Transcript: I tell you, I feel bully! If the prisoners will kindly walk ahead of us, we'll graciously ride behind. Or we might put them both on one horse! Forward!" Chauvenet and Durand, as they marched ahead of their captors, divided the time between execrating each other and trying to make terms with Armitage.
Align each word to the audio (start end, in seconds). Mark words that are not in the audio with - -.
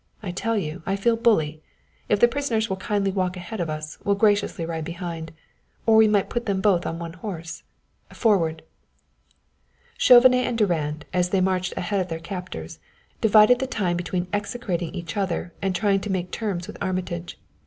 I 0.23 0.31
tell 0.31 0.57
you, 0.57 0.81
I 0.87 0.95
feel 0.95 1.15
bully! 1.15 1.61
If 2.09 2.19
the 2.19 2.27
prisoners 2.27 2.71
will 2.71 2.77
kindly 2.77 3.11
walk 3.11 3.37
ahead 3.37 3.59
of 3.59 3.69
us, 3.69 3.99
we'll 4.03 4.15
graciously 4.15 4.65
ride 4.65 4.83
behind. 4.83 5.31
Or 5.85 5.95
we 5.95 6.07
might 6.07 6.27
put 6.27 6.47
them 6.47 6.59
both 6.59 6.87
on 6.87 6.97
one 6.97 7.13
horse! 7.13 7.61
Forward!" 8.11 8.63
Chauvenet 9.99 10.47
and 10.47 10.57
Durand, 10.57 11.05
as 11.13 11.29
they 11.29 11.39
marched 11.39 11.77
ahead 11.77 11.99
of 11.99 12.07
their 12.07 12.17
captors, 12.17 12.79
divided 13.21 13.59
the 13.59 13.67
time 13.67 13.95
between 13.95 14.25
execrating 14.33 14.89
each 14.95 15.15
other 15.17 15.53
and 15.61 15.75
trying 15.75 15.99
to 15.99 16.11
make 16.11 16.31
terms 16.31 16.65
with 16.65 16.79
Armitage. 16.81 17.37